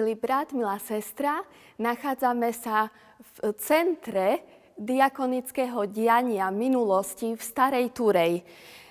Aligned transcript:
Milý 0.00 0.16
brat, 0.16 0.56
milá 0.56 0.80
sestra, 0.80 1.44
nachádzame 1.76 2.56
sa 2.56 2.88
v 3.20 3.52
centre 3.60 4.40
diakonického 4.80 5.84
diania 5.92 6.48
minulosti 6.48 7.36
v 7.36 7.42
Starej 7.44 7.92
Turej. 7.92 8.40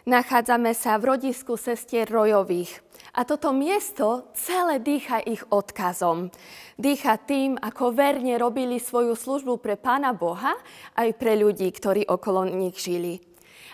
Nachádzame 0.05 0.77
sa 0.77 1.01
v 1.01 1.17
rodisku 1.17 1.57
sestier 1.57 2.05
Rojových. 2.05 2.77
A 3.17 3.25
toto 3.25 3.49
miesto 3.49 4.29
celé 4.37 4.77
dýcha 4.77 5.25
ich 5.25 5.41
odkazom. 5.49 6.29
Dýcha 6.77 7.17
tým, 7.25 7.57
ako 7.57 7.89
verne 7.89 8.37
robili 8.37 8.77
svoju 8.77 9.17
službu 9.17 9.57
pre 9.57 9.81
Pána 9.81 10.13
Boha 10.13 10.53
aj 10.93 11.09
pre 11.17 11.33
ľudí, 11.33 11.73
ktorí 11.73 12.05
okolo 12.05 12.45
nich 12.45 12.77
žili. 12.77 13.17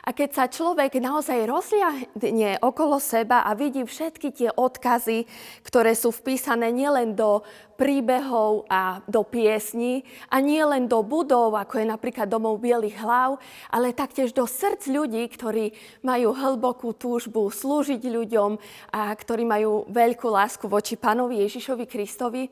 A 0.06 0.14
keď 0.14 0.30
sa 0.38 0.46
človek 0.46 1.02
naozaj 1.02 1.50
rozliahne 1.50 2.62
okolo 2.62 3.02
seba 3.02 3.42
a 3.42 3.58
vidí 3.58 3.82
všetky 3.82 4.30
tie 4.30 4.50
odkazy, 4.54 5.26
ktoré 5.66 5.98
sú 5.98 6.14
vpísané 6.14 6.70
nielen 6.70 7.18
do 7.18 7.42
príbehov 7.74 8.70
a 8.70 9.02
do 9.10 9.26
piesní 9.26 10.06
a 10.30 10.38
nie 10.38 10.62
len 10.62 10.86
do 10.86 11.02
budov, 11.02 11.58
ako 11.58 11.82
je 11.82 11.90
napríklad 11.90 12.30
domov 12.30 12.62
Bielých 12.62 13.02
hlav, 13.02 13.42
ale 13.74 13.98
taktiež 13.98 14.30
do 14.30 14.46
srdc 14.46 14.94
ľudí, 14.94 15.26
ktorí 15.26 15.74
majú 16.06 16.38
hlbokú 16.38 16.94
túžbu 16.94 17.50
slúžiť 17.50 18.06
ľuďom 18.06 18.62
a 18.94 19.10
ktorí 19.10 19.42
majú 19.42 19.90
veľkú 19.90 20.30
lásku 20.30 20.70
voči 20.70 21.02
Pánovi 21.02 21.42
Ježišovi 21.42 21.90
Kristovi, 21.90 22.46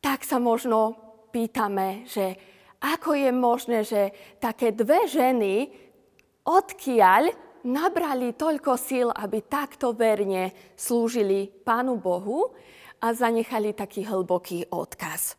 tak 0.00 0.24
sa 0.24 0.40
možno 0.40 0.96
pýtame, 1.28 2.08
že 2.08 2.40
ako 2.80 3.12
je 3.12 3.30
možné, 3.36 3.78
že 3.84 4.16
také 4.40 4.72
dve 4.72 5.04
ženy, 5.04 5.68
odkiaľ 6.50 7.30
nabrali 7.62 8.34
toľko 8.34 8.72
síl, 8.74 9.08
aby 9.14 9.46
takto 9.46 9.94
verne 9.94 10.50
slúžili 10.74 11.46
Pánu 11.62 12.00
Bohu 12.00 12.50
a 12.98 13.14
zanechali 13.14 13.70
taký 13.70 14.02
hlboký 14.02 14.66
odkaz. 14.74 15.38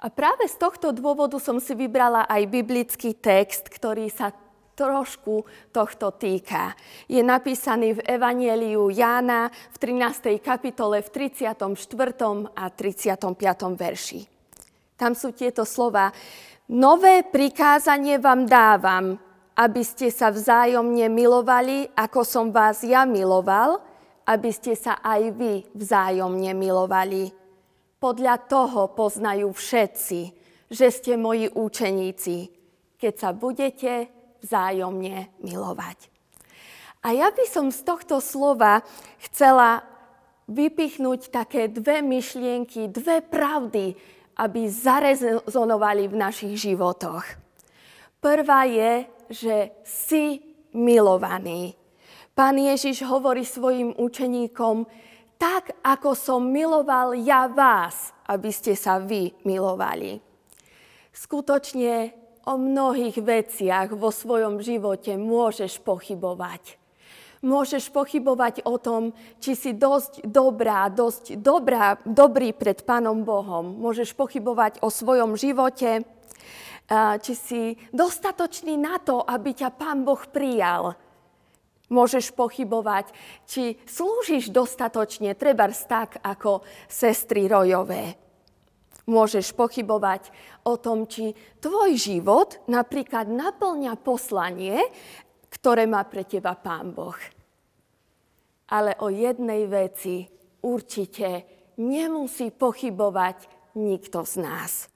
A 0.00 0.08
práve 0.08 0.48
z 0.48 0.56
tohto 0.56 0.90
dôvodu 0.90 1.36
som 1.36 1.60
si 1.60 1.76
vybrala 1.76 2.24
aj 2.24 2.42
biblický 2.48 3.12
text, 3.12 3.68
ktorý 3.68 4.08
sa 4.08 4.32
trošku 4.72 5.44
tohto 5.76 6.16
týka. 6.16 6.72
Je 7.04 7.20
napísaný 7.20 8.00
v 8.00 8.04
Evanieliu 8.08 8.88
Jána 8.88 9.52
v 9.52 9.76
13. 9.76 10.40
kapitole 10.40 11.04
v 11.04 11.28
34. 11.28 11.60
a 12.56 12.64
35. 12.72 13.76
verši. 13.76 14.20
Tam 14.96 15.12
sú 15.12 15.36
tieto 15.36 15.68
slova. 15.68 16.08
Nové 16.72 17.20
prikázanie 17.28 18.16
vám 18.16 18.48
dávam, 18.48 19.20
aby 19.60 19.84
ste 19.84 20.08
sa 20.08 20.32
vzájomne 20.32 21.12
milovali, 21.12 21.92
ako 21.92 22.24
som 22.24 22.48
vás 22.48 22.80
ja 22.80 23.04
miloval, 23.04 23.84
aby 24.24 24.48
ste 24.48 24.72
sa 24.72 24.96
aj 25.04 25.36
vy 25.36 25.68
vzájomne 25.76 26.56
milovali. 26.56 27.28
Podľa 28.00 28.48
toho 28.48 28.96
poznajú 28.96 29.52
všetci, 29.52 30.20
že 30.72 30.86
ste 30.88 31.20
moji 31.20 31.52
účeníci, 31.52 32.48
keď 32.96 33.12
sa 33.20 33.30
budete 33.36 34.08
vzájomne 34.40 35.28
milovať. 35.44 36.08
A 37.04 37.12
ja 37.12 37.28
by 37.28 37.44
som 37.44 37.68
z 37.68 37.84
tohto 37.84 38.16
slova 38.24 38.80
chcela 39.28 39.84
vypichnúť 40.48 41.28
také 41.28 41.68
dve 41.68 42.00
myšlienky, 42.00 42.88
dve 42.88 43.20
pravdy, 43.20 43.92
aby 44.40 44.60
zarezonovali 44.72 46.08
v 46.08 46.16
našich 46.16 46.56
životoch. 46.56 47.24
Prvá 48.24 48.64
je, 48.64 49.19
že 49.30 49.70
si 49.86 50.42
milovaný. 50.74 51.78
Pán 52.34 52.58
Ježiš 52.58 53.06
hovorí 53.06 53.46
svojim 53.46 53.94
učeníkom, 53.94 54.84
tak 55.40 55.72
ako 55.80 56.12
som 56.12 56.52
miloval 56.52 57.16
ja 57.16 57.48
vás, 57.48 58.12
aby 58.28 58.50
ste 58.52 58.76
sa 58.76 59.00
vy 59.00 59.32
milovali. 59.46 60.20
Skutočne 61.14 62.12
o 62.44 62.54
mnohých 62.60 63.16
veciach 63.18 63.94
vo 63.96 64.12
svojom 64.12 64.60
živote 64.60 65.16
môžeš 65.16 65.80
pochybovať. 65.80 66.76
Môžeš 67.40 67.88
pochybovať 67.88 68.68
o 68.68 68.76
tom, 68.76 69.16
či 69.40 69.56
si 69.56 69.72
dosť 69.72 70.28
dobrá, 70.28 70.92
dosť 70.92 71.40
dobrá, 71.40 71.96
dobrý 72.04 72.52
pred 72.52 72.84
Pánom 72.84 73.24
Bohom. 73.24 73.80
Môžeš 73.80 74.12
pochybovať 74.12 74.84
o 74.84 74.92
svojom 74.92 75.40
živote, 75.40 76.04
či 77.22 77.32
si 77.38 77.62
dostatočný 77.94 78.74
na 78.74 78.98
to, 78.98 79.22
aby 79.22 79.54
ťa 79.54 79.70
Pán 79.70 80.02
Boh 80.02 80.18
prijal. 80.26 80.98
Môžeš 81.90 82.34
pochybovať, 82.34 83.10
či 83.46 83.78
slúžiš 83.86 84.50
dostatočne, 84.50 85.34
trebárs 85.38 85.86
tak 85.86 86.18
ako 86.22 86.66
sestry 86.86 87.46
Rojové. 87.46 88.14
Môžeš 89.10 89.54
pochybovať 89.54 90.30
o 90.66 90.78
tom, 90.78 91.06
či 91.06 91.34
tvoj 91.58 91.94
život 91.98 92.62
napríklad 92.70 93.26
naplňa 93.26 93.98
poslanie, 93.98 94.78
ktoré 95.50 95.86
má 95.86 96.06
pre 96.06 96.22
teba 96.26 96.54
Pán 96.54 96.94
Boh. 96.94 97.18
Ale 98.70 98.94
o 99.02 99.10
jednej 99.10 99.66
veci 99.66 100.30
určite 100.62 101.42
nemusí 101.78 102.54
pochybovať 102.54 103.38
nikto 103.78 104.22
z 104.22 104.34
nás. 104.42 104.89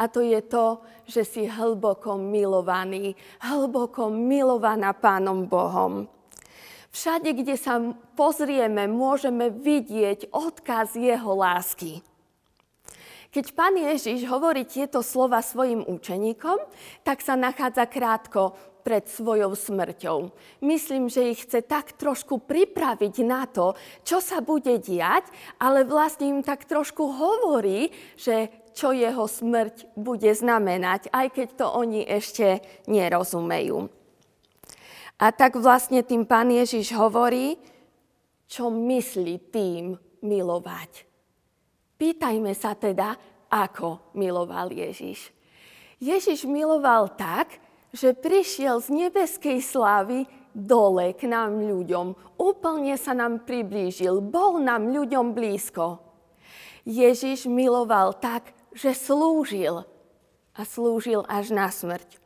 A 0.00 0.08
to 0.08 0.24
je 0.24 0.40
to, 0.44 0.80
že 1.04 1.22
si 1.24 1.42
hlboko 1.44 2.16
milovaný, 2.16 3.16
hlboko 3.44 4.08
milovaná 4.08 4.96
Pánom 4.96 5.44
Bohom. 5.46 6.08
Všade, 6.92 7.32
kde 7.32 7.56
sa 7.56 7.80
pozrieme, 8.12 8.84
môžeme 8.84 9.48
vidieť 9.48 10.28
odkaz 10.28 10.92
Jeho 10.92 11.32
lásky. 11.32 12.04
Keď 13.32 13.56
pán 13.56 13.72
Ježiš 13.80 14.28
hovorí 14.28 14.68
tieto 14.68 15.00
slova 15.00 15.40
svojim 15.40 15.80
učeníkom, 15.88 16.60
tak 17.00 17.24
sa 17.24 17.32
nachádza 17.32 17.88
krátko 17.88 18.52
pred 18.84 19.08
svojou 19.08 19.56
smrťou. 19.56 20.18
Myslím, 20.60 21.08
že 21.08 21.32
ich 21.32 21.48
chce 21.48 21.64
tak 21.64 21.96
trošku 21.96 22.44
pripraviť 22.44 23.14
na 23.24 23.48
to, 23.48 23.72
čo 24.04 24.20
sa 24.20 24.44
bude 24.44 24.76
diať, 24.82 25.32
ale 25.62 25.88
vlastne 25.88 26.28
im 26.28 26.42
tak 26.44 26.68
trošku 26.68 27.08
hovorí, 27.08 27.88
že 28.20 28.52
čo 28.72 28.92
jeho 28.92 29.28
smrť 29.28 29.96
bude 29.96 30.28
znamenať, 30.32 31.12
aj 31.12 31.26
keď 31.32 31.48
to 31.56 31.66
oni 31.68 32.02
ešte 32.04 32.60
nerozumejú. 32.88 33.88
A 35.22 35.26
tak 35.30 35.54
vlastne 35.60 36.02
tým 36.02 36.26
pán 36.26 36.50
Ježiš 36.50 36.96
hovorí, 36.98 37.54
čo 38.50 38.68
myslí 38.68 39.52
tým 39.54 39.94
milovať. 40.26 41.06
Pýtajme 41.96 42.50
sa 42.58 42.74
teda, 42.74 43.14
ako 43.46 44.12
miloval 44.18 44.72
Ježiš. 44.74 45.30
Ježiš 46.02 46.48
miloval 46.48 47.14
tak, 47.14 47.62
že 47.94 48.16
prišiel 48.16 48.82
z 48.82 49.06
nebeskej 49.06 49.62
slávy 49.62 50.26
dole 50.50 51.14
k 51.14 51.28
nám 51.30 51.60
ľuďom. 51.60 52.36
Úplne 52.40 52.96
sa 52.98 53.14
nám 53.14 53.44
priblížil, 53.46 54.18
bol 54.24 54.58
nám 54.58 54.90
ľuďom 54.90 55.36
blízko. 55.36 56.00
Ježiš 56.82 57.46
miloval 57.46 58.18
tak, 58.18 58.50
že 58.72 58.96
slúžil 58.96 59.84
a 60.52 60.60
slúžil 60.64 61.24
až 61.28 61.52
na 61.52 61.68
smrť. 61.68 62.20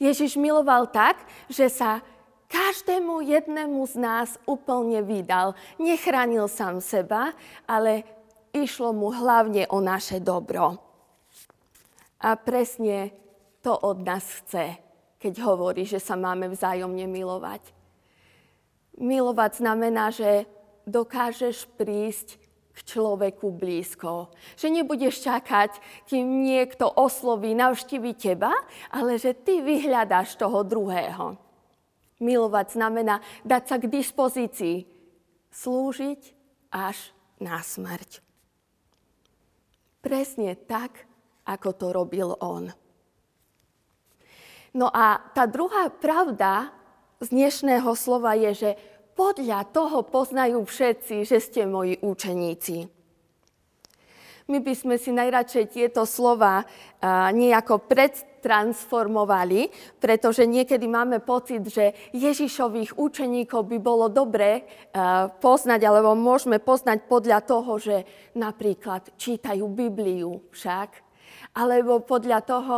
Ježiš 0.00 0.40
miloval 0.40 0.88
tak, 0.88 1.20
že 1.48 1.68
sa 1.68 2.00
každému 2.48 3.24
jednému 3.24 3.82
z 3.88 3.94
nás 3.98 4.28
úplne 4.46 5.02
vydal. 5.02 5.58
Nechránil 5.76 6.46
sám 6.46 6.78
seba, 6.78 7.34
ale 7.66 8.06
išlo 8.54 8.94
mu 8.94 9.10
hlavne 9.10 9.66
o 9.68 9.82
naše 9.82 10.22
dobro. 10.22 10.78
A 12.22 12.38
presne 12.38 13.12
to 13.60 13.74
od 13.74 14.00
nás 14.06 14.24
chce, 14.24 14.78
keď 15.20 15.34
hovorí, 15.44 15.84
že 15.84 16.00
sa 16.00 16.14
máme 16.14 16.48
vzájomne 16.48 17.04
milovať. 17.10 17.60
Milovať 18.96 19.58
znamená, 19.58 20.14
že 20.14 20.46
dokážeš 20.86 21.66
prísť 21.74 22.43
k 22.74 22.78
človeku 22.82 23.54
blízko. 23.54 24.34
Že 24.58 24.82
nebudeš 24.82 25.22
čakať, 25.22 25.78
kým 26.10 26.42
niekto 26.42 26.90
osloví, 26.90 27.54
navštívi 27.54 28.18
teba, 28.18 28.50
ale 28.90 29.14
že 29.14 29.30
ty 29.30 29.62
vyhľadáš 29.62 30.34
toho 30.34 30.66
druhého. 30.66 31.38
Milovať 32.18 32.74
znamená 32.74 33.22
dať 33.46 33.62
sa 33.70 33.76
k 33.78 33.90
dispozícii, 33.90 34.90
slúžiť 35.54 36.20
až 36.74 37.14
na 37.38 37.62
smrť. 37.62 38.18
Presne 40.02 40.58
tak, 40.58 41.06
ako 41.46 41.70
to 41.72 41.86
robil 41.94 42.34
on. 42.42 42.74
No 44.74 44.90
a 44.90 45.22
tá 45.32 45.46
druhá 45.46 45.86
pravda 45.86 46.74
z 47.22 47.30
dnešného 47.30 47.94
slova 47.94 48.34
je, 48.34 48.50
že 48.52 48.70
podľa 49.14 49.70
toho 49.70 50.02
poznajú 50.02 50.66
všetci, 50.66 51.22
že 51.22 51.38
ste 51.38 51.64
moji 51.70 51.96
učeníci. 52.02 52.90
My 54.44 54.60
by 54.60 54.74
sme 54.76 55.00
si 55.00 55.08
najradšej 55.08 55.72
tieto 55.72 56.04
slova 56.04 56.68
nejako 57.32 57.88
transformovali, 58.44 59.72
pretože 59.96 60.44
niekedy 60.44 60.84
máme 60.84 61.24
pocit, 61.24 61.64
že 61.64 61.96
Ježišových 62.12 63.00
učeníkov 63.00 63.64
by 63.64 63.78
bolo 63.80 64.12
dobre 64.12 64.68
poznať, 65.40 65.80
alebo 65.88 66.12
môžeme 66.12 66.60
poznať 66.60 67.08
podľa 67.08 67.40
toho, 67.40 67.72
že 67.80 68.04
napríklad 68.36 69.16
čítajú 69.16 69.64
Bibliu 69.72 70.44
však, 70.52 70.90
alebo 71.56 72.04
podľa 72.04 72.44
toho, 72.44 72.76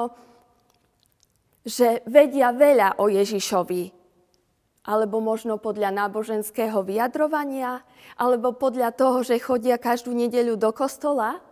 že 1.66 2.06
vedia 2.06 2.54
veľa 2.54 3.02
o 3.02 3.10
Ježišovi, 3.10 3.95
alebo 4.86 5.18
možno 5.18 5.58
podľa 5.58 5.90
náboženského 5.90 6.78
vyjadrovania, 6.86 7.82
alebo 8.14 8.54
podľa 8.54 8.94
toho, 8.94 9.26
že 9.26 9.42
chodia 9.42 9.82
každú 9.82 10.14
nedeľu 10.14 10.54
do 10.54 10.70
kostola. 10.70 11.42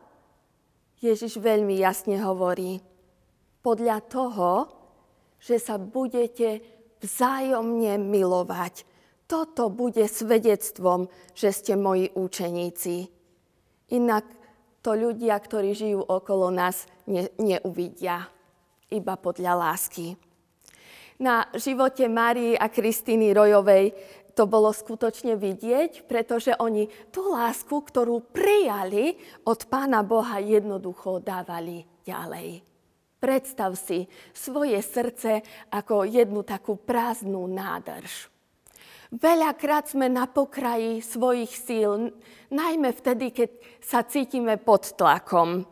Ježiš 1.02 1.42
veľmi 1.42 1.74
jasne 1.74 2.22
hovorí, 2.22 2.78
podľa 3.60 3.98
toho, 4.06 4.70
že 5.42 5.58
sa 5.58 5.76
budete 5.76 6.62
vzájomne 7.02 7.98
milovať. 8.00 8.86
Toto 9.26 9.68
bude 9.68 10.06
svedectvom, 10.06 11.10
že 11.34 11.50
ste 11.50 11.74
moji 11.74 12.08
účeníci. 12.14 13.10
Inak 13.92 14.24
to 14.80 14.94
ľudia, 14.94 15.36
ktorí 15.36 15.74
žijú 15.74 16.00
okolo 16.00 16.48
nás, 16.52 16.88
ne, 17.08 17.28
neuvidia. 17.40 18.28
Iba 18.92 19.16
podľa 19.16 19.52
lásky. 19.58 20.16
Na 21.22 21.46
živote 21.54 22.10
Márii 22.10 22.58
a 22.58 22.66
Kristýny 22.66 23.30
Rojovej 23.30 23.94
to 24.34 24.50
bolo 24.50 24.74
skutočne 24.74 25.38
vidieť, 25.38 26.10
pretože 26.10 26.50
oni 26.58 26.90
tú 27.14 27.30
lásku, 27.30 27.70
ktorú 27.70 28.34
prijali 28.34 29.14
od 29.46 29.70
Pána 29.70 30.02
Boha, 30.02 30.42
jednoducho 30.42 31.22
dávali 31.22 31.86
ďalej. 32.02 32.66
Predstav 33.22 33.78
si 33.78 34.04
svoje 34.34 34.76
srdce 34.82 35.40
ako 35.70 36.04
jednu 36.04 36.42
takú 36.42 36.76
prázdnu 36.76 37.46
nádrž. 37.46 38.28
Veľakrát 39.14 39.86
sme 39.86 40.10
na 40.10 40.26
pokraji 40.26 40.98
svojich 40.98 41.54
síl, 41.54 42.10
najmä 42.50 42.90
vtedy, 42.90 43.30
keď 43.30 43.50
sa 43.78 44.02
cítime 44.02 44.58
pod 44.58 44.98
tlakom, 44.98 45.62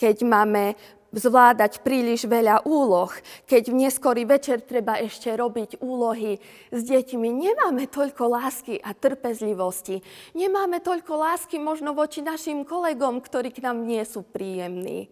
keď 0.00 0.16
máme 0.24 0.72
zvládať 1.10 1.82
príliš 1.82 2.26
veľa 2.26 2.66
úloh, 2.66 3.10
keď 3.46 3.70
v 3.70 3.78
neskorý 3.86 4.22
večer 4.26 4.62
treba 4.62 4.98
ešte 4.98 5.30
robiť 5.34 5.82
úlohy 5.82 6.38
s 6.70 6.80
deťmi. 6.86 7.28
Nemáme 7.30 7.90
toľko 7.90 8.30
lásky 8.30 8.78
a 8.78 8.94
trpezlivosti. 8.94 10.02
Nemáme 10.38 10.78
toľko 10.78 11.12
lásky 11.18 11.58
možno 11.58 11.94
voči 11.94 12.22
našim 12.22 12.62
kolegom, 12.62 13.18
ktorí 13.18 13.50
k 13.50 13.66
nám 13.66 13.82
nie 13.86 14.02
sú 14.06 14.22
príjemní. 14.22 15.10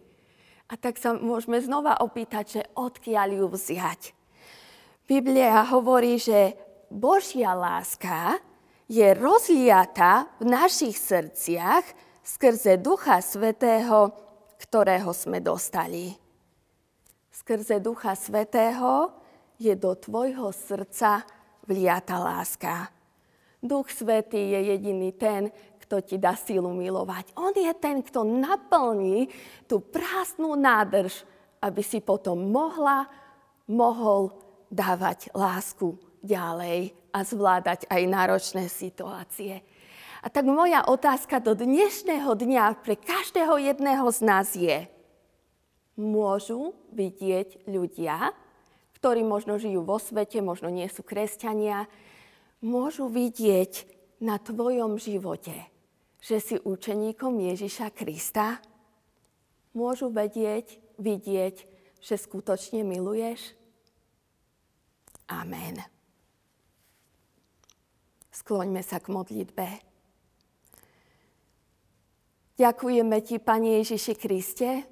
A 0.69 0.77
tak 0.77 1.01
sa 1.01 1.17
môžeme 1.17 1.59
znova 1.59 1.99
opýtať, 2.05 2.61
že 2.61 2.63
odkiaľ 2.77 3.29
ju 3.35 3.47
vziať. 3.49 4.03
Biblia 5.09 5.65
hovorí, 5.65 6.21
že 6.21 6.53
Božia 6.93 7.57
láska 7.57 8.37
je 8.89 9.17
rozliata 9.17 10.29
v 10.41 10.53
našich 10.53 11.01
srdciach 11.01 11.85
skrze 12.21 12.77
Ducha 12.77 13.25
Svetého, 13.25 14.28
ktorého 14.59 15.15
sme 15.15 15.39
dostali. 15.39 16.13
Skrze 17.31 17.79
Ducha 17.79 18.19
Svetého 18.19 19.15
je 19.59 19.75
do 19.79 19.95
tvojho 19.95 20.51
srdca 20.51 21.23
vliata 21.67 22.19
láska. 22.19 22.91
Duch 23.63 23.91
Svetý 23.91 24.55
je 24.55 24.75
jediný 24.75 25.15
ten, 25.15 25.51
kto 25.83 26.05
ti 26.05 26.17
dá 26.21 26.37
silu 26.37 26.71
milovať. 26.77 27.33
On 27.39 27.55
je 27.55 27.73
ten, 27.79 28.05
kto 28.05 28.23
naplní 28.27 29.31
tú 29.65 29.81
prázdnu 29.81 30.53
nádrž, 30.55 31.25
aby 31.65 31.83
si 31.83 31.99
potom 32.05 32.53
mohla, 32.53 33.09
mohol 33.67 34.31
dávať 34.69 35.33
lásku 35.33 35.97
ďalej 36.21 36.93
a 37.09 37.19
zvládať 37.25 37.89
aj 37.89 38.03
náročné 38.05 38.65
situácie. 38.69 39.65
A 40.19 40.27
tak 40.27 40.51
moja 40.51 40.83
otázka 40.83 41.39
do 41.39 41.55
dnešného 41.55 42.35
dňa 42.35 42.83
pre 42.83 42.99
každého 42.99 43.55
jedného 43.63 44.07
z 44.11 44.21
nás 44.27 44.51
je, 44.59 44.91
môžu 45.95 46.75
vidieť 46.91 47.71
ľudia, 47.71 48.35
ktorí 48.99 49.23
možno 49.23 49.63
žijú 49.63 49.87
vo 49.87 50.03
svete, 50.03 50.43
možno 50.43 50.75
nie 50.75 50.91
sú 50.91 51.07
kresťania, 51.07 51.87
môžu 52.59 53.07
vidieť 53.07 53.87
na 54.19 54.43
tvojom 54.43 54.99
živote, 54.99 55.55
že 56.19 56.43
si 56.43 56.57
učeníkom 56.59 57.39
Ježiša 57.39 57.95
Krista? 57.95 58.59
Môžu 59.71 60.11
vedieť, 60.11 60.83
vidieť, 60.99 61.63
že 62.03 62.15
skutočne 62.19 62.83
miluješ? 62.83 63.55
Amen. 65.31 65.79
Skloňme 68.35 68.83
sa 68.83 68.99
k 68.99 69.15
modlitbe. 69.15 69.67
Ďakujeme 72.59 73.23
Ti, 73.23 73.39
Pane 73.39 73.79
Ježiši 73.79 74.15
Kriste, 74.19 74.83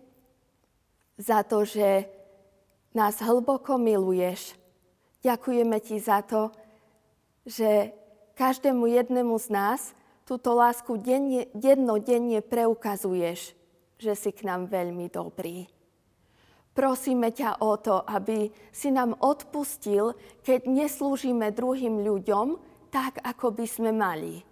za 1.18 1.42
to, 1.42 1.66
že 1.66 2.06
nás 2.94 3.18
hlboko 3.18 3.74
miluješ. 3.74 4.54
Ďakujeme 5.26 5.82
Ti 5.82 5.96
za 5.98 6.22
to, 6.22 6.54
že 7.42 7.90
každému 8.38 8.86
jednému 8.86 9.34
z 9.42 9.48
nás 9.50 9.80
túto 10.22 10.54
lásku 10.54 10.94
denne, 11.02 11.50
dennodenne 11.58 12.38
preukazuješ, 12.38 13.58
že 13.98 14.12
si 14.14 14.30
k 14.30 14.46
nám 14.46 14.70
veľmi 14.70 15.10
dobrý. 15.10 15.66
Prosíme 16.70 17.34
ťa 17.34 17.66
o 17.66 17.74
to, 17.82 18.06
aby 18.06 18.46
si 18.70 18.94
nám 18.94 19.18
odpustil, 19.18 20.14
keď 20.46 20.70
neslúžime 20.70 21.50
druhým 21.50 22.04
ľuďom 22.04 22.62
tak, 22.94 23.18
ako 23.26 23.50
by 23.58 23.66
sme 23.66 23.90
mali. 23.90 24.44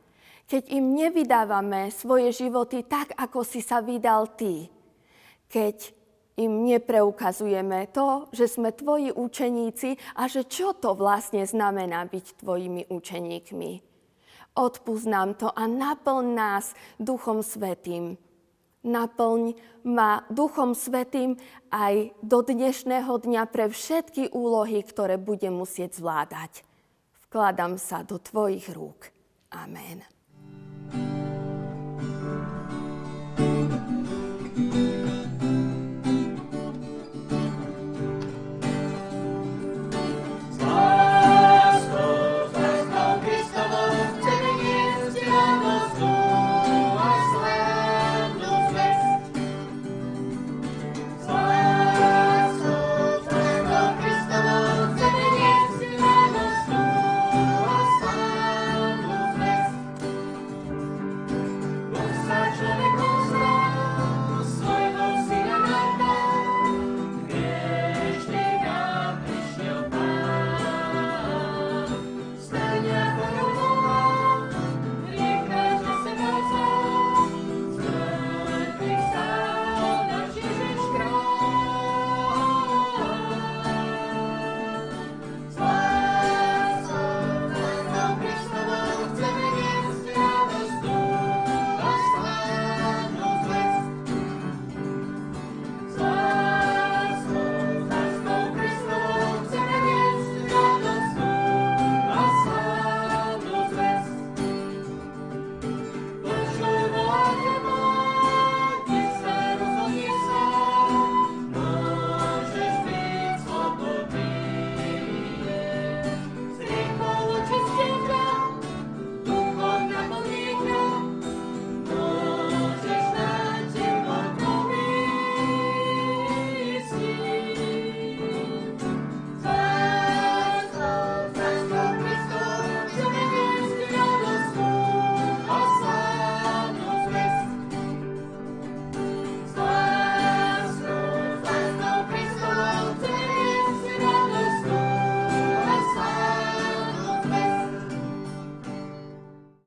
Keď 0.45 0.71
im 0.77 0.93
nevydávame 0.93 1.89
svoje 1.89 2.31
životy 2.33 2.85
tak, 2.85 3.17
ako 3.17 3.41
si 3.43 3.65
sa 3.65 3.81
vydal 3.81 4.37
ty. 4.37 4.69
Keď 5.49 5.77
im 6.37 6.67
nepreukazujeme 6.67 7.95
to, 7.95 8.27
že 8.35 8.51
sme 8.51 8.75
tvoji 8.75 9.15
učeníci 9.15 10.19
a 10.19 10.27
že 10.27 10.45
čo 10.45 10.75
to 10.75 10.99
vlastne 10.99 11.47
znamená 11.47 12.05
byť 12.11 12.43
tvojimi 12.43 12.91
učeníkmi. 12.91 13.73
Odpúsť 14.55 15.07
nám 15.11 15.35
to 15.35 15.51
a 15.51 15.67
naplň 15.67 16.27
nás 16.35 16.75
Duchom 16.99 17.43
Svetým. 17.43 18.15
Naplň 18.85 19.57
ma 19.89 20.23
Duchom 20.31 20.77
Svetým 20.77 21.41
aj 21.73 22.15
do 22.23 22.45
dnešného 22.45 23.11
dňa 23.19 23.43
pre 23.51 23.67
všetky 23.73 24.31
úlohy, 24.31 24.85
ktoré 24.85 25.19
budem 25.19 25.57
musieť 25.57 25.99
zvládať. 25.99 26.63
Vkladám 27.27 27.81
sa 27.81 28.07
do 28.07 28.21
Tvojich 28.21 28.71
rúk. 28.71 29.11
Amen. 29.51 30.07